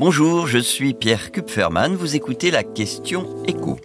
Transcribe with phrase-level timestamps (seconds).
[0.00, 3.78] Bonjour, je suis Pierre Kupferman, vous écoutez la question écho.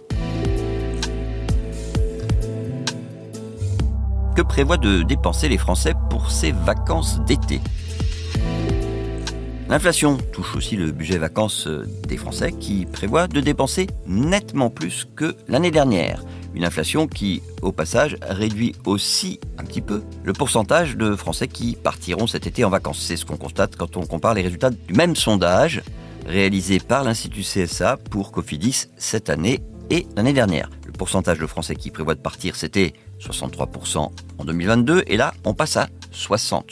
[4.34, 7.60] Que prévoient de dépenser les Français pour ces vacances d'été?
[9.68, 11.68] L'inflation touche aussi le budget vacances
[12.08, 16.22] des Français qui prévoient de dépenser nettement plus que l'année dernière.
[16.54, 21.76] Une inflation qui, au passage, réduit aussi un petit peu le pourcentage de Français qui
[21.76, 23.00] partiront cet été en vacances.
[23.00, 25.82] C'est ce qu'on constate quand on compare les résultats du même sondage
[26.26, 30.68] réalisé par l'Institut CSA pour Cofidis cette année et l'année dernière.
[30.84, 35.54] Le pourcentage de Français qui prévoient de partir, c'était 63% en 2022 et là, on
[35.54, 36.64] passe à 60%.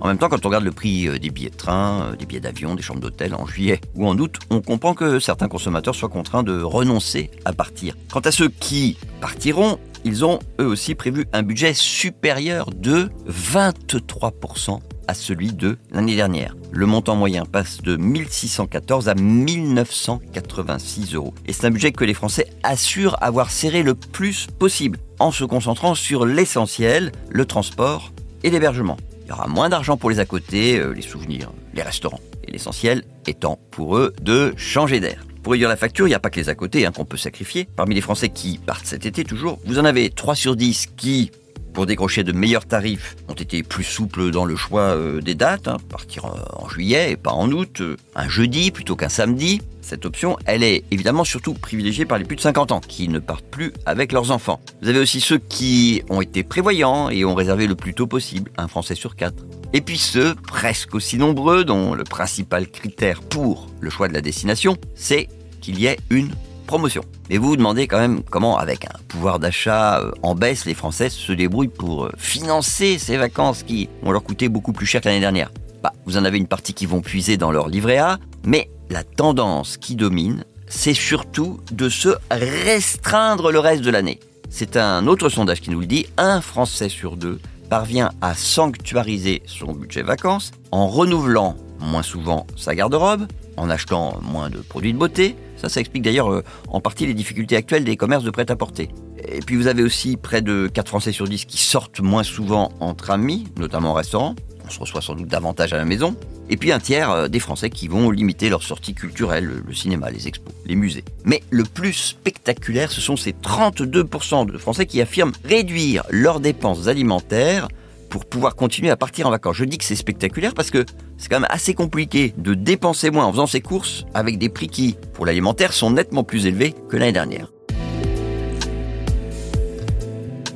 [0.00, 2.26] En même temps, quand on regarde le prix euh, des billets de train, euh, des
[2.26, 5.94] billets d'avion, des chambres d'hôtel en juillet ou en août, on comprend que certains consommateurs
[5.94, 7.96] soient contraints de renoncer à partir.
[8.12, 14.80] Quant à ceux qui partiront, ils ont eux aussi prévu un budget supérieur de 23%
[15.08, 16.56] à celui de l'année dernière.
[16.72, 21.34] Le montant moyen passe de 1614 à 1986 euros.
[21.46, 25.44] Et c'est un budget que les Français assurent avoir serré le plus possible en se
[25.44, 28.12] concentrant sur l'essentiel, le transport
[28.42, 28.96] et l'hébergement.
[29.24, 32.20] Il y aura moins d'argent pour les à côté, euh, les souvenirs, les restaurants.
[32.46, 35.24] Et l'essentiel étant pour eux de changer d'air.
[35.42, 37.16] Pour réduire la facture, il n'y a pas que les à côté hein, qu'on peut
[37.16, 37.68] sacrifier.
[37.76, 41.30] Parmi les Français qui partent cet été toujours, vous en avez 3 sur 10 qui
[41.76, 45.68] pour décrocher de meilleurs tarifs, ont été plus souples dans le choix euh, des dates,
[45.68, 49.60] hein, partir euh, en juillet et pas en août, euh, un jeudi plutôt qu'un samedi.
[49.82, 53.18] Cette option, elle est évidemment surtout privilégiée par les plus de 50 ans qui ne
[53.18, 54.58] partent plus avec leurs enfants.
[54.80, 58.50] Vous avez aussi ceux qui ont été prévoyants et ont réservé le plus tôt possible,
[58.56, 59.44] un Français sur quatre.
[59.74, 64.22] Et puis ceux, presque aussi nombreux, dont le principal critère pour le choix de la
[64.22, 65.28] destination, c'est
[65.60, 66.30] qu'il y ait une
[66.66, 67.02] promotion.
[67.30, 70.74] Mais vous vous demandez quand même comment, avec un pouvoir d'achat euh, en baisse, les
[70.74, 75.00] Français se débrouillent pour euh, financer ces vacances qui vont leur coûter beaucoup plus cher
[75.00, 75.50] que l'année dernière.
[75.82, 79.04] Bah, vous en avez une partie qui vont puiser dans leur livret A, mais la
[79.04, 84.20] tendance qui domine, c'est surtout de se restreindre le reste de l'année.
[84.50, 89.42] C'est un autre sondage qui nous le dit, un Français sur deux parvient à sanctuariser
[89.46, 93.26] son budget vacances en renouvelant moins souvent sa garde-robe,
[93.56, 95.36] en achetant moins de produits de beauté.
[95.56, 98.90] Ça, ça explique d'ailleurs euh, en partie les difficultés actuelles des commerces de prêt-à-porter.
[99.28, 102.70] Et puis vous avez aussi près de 4 Français sur 10 qui sortent moins souvent
[102.80, 104.34] entre amis, notamment au restaurant.
[104.66, 106.16] On se reçoit sans doute davantage à la maison.
[106.48, 110.10] Et puis un tiers euh, des Français qui vont limiter leurs sorties culturelles, le cinéma,
[110.10, 111.04] les expos, les musées.
[111.24, 116.88] Mais le plus spectaculaire, ce sont ces 32% de Français qui affirment réduire leurs dépenses
[116.88, 117.68] alimentaires
[118.16, 119.56] pour pouvoir continuer à partir en vacances.
[119.56, 120.86] Je dis que c'est spectaculaire parce que
[121.18, 124.68] c'est quand même assez compliqué de dépenser moins en faisant ses courses avec des prix
[124.68, 127.52] qui, pour l'alimentaire, sont nettement plus élevés que l'année dernière.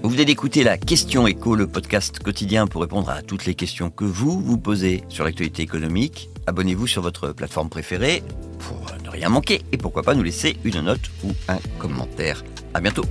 [0.02, 3.90] Vous venez d'écouter la Question Éco, le podcast quotidien pour répondre à toutes les questions
[3.90, 6.30] que vous vous posez sur l'actualité économique.
[6.46, 8.22] Abonnez-vous sur votre plateforme préférée
[8.58, 12.42] pour ne rien manquer et pourquoi pas nous laisser une note ou un commentaire.
[12.72, 13.04] À bientôt.